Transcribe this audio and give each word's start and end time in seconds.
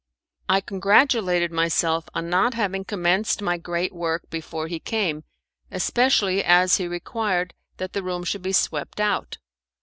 I 0.49 0.61
congratulated 0.61 1.51
myself 1.51 2.09
on 2.15 2.27
not 2.27 2.55
having 2.55 2.83
commenced 2.83 3.39
my 3.39 3.59
great 3.59 3.93
work 3.93 4.27
before 4.31 4.65
he 4.65 4.79
came, 4.79 5.23
especially 5.69 6.43
as 6.43 6.77
he 6.77 6.87
required 6.87 7.53
that 7.77 7.93
the 7.93 8.01
room 8.01 8.23
should 8.23 8.41
be 8.41 8.51
swept 8.51 8.99
out. 8.99 9.37